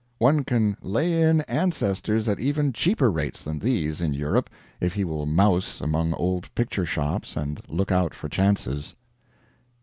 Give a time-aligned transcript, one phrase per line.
[0.17, 5.03] One can lay in ancestors at even cheaper rates than these, in Europe, if he
[5.03, 8.95] will mouse among old picture shops and look out for chances.